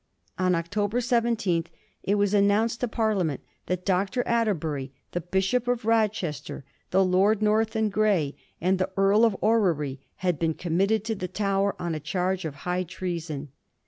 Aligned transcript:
On 0.39 0.55
October 0.55 0.99
17 0.99 1.65
it 2.01 2.15
was 2.15 2.33
announced 2.33 2.79
to 2.79 2.87
Parliament 2.87 3.41
that 3.67 3.85
Dr. 3.85 4.27
Atterbury, 4.27 4.91
the 5.11 5.21
Bishop 5.21 5.67
of 5.67 5.85
Rochester, 5.85 6.65
the 6.89 7.05
Lord 7.05 7.43
North 7.43 7.75
and 7.75 7.91
Grey, 7.93 8.35
and 8.59 8.79
the 8.79 8.89
Earl 8.97 9.25
of 9.25 9.37
Orrery, 9.41 9.99
had 10.15 10.39
been 10.39 10.55
committed 10.55 11.03
to 11.05 11.13
the 11.13 11.27
Tower 11.27 11.75
on 11.79 11.93
a 11.93 11.99
charge 11.99 12.45
of 12.45 12.55
high 12.65 12.81
treason. 12.81 13.49